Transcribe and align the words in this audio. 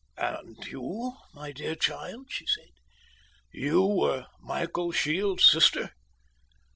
"And 0.17 0.57
you, 0.65 1.13
my 1.31 1.51
dear 1.51 1.75
child," 1.75 2.25
she 2.31 2.47
said, 2.47 2.71
"you 3.51 3.85
were 3.85 4.25
Michael 4.39 4.91
Shields' 4.91 5.45
sister?" 5.47 5.91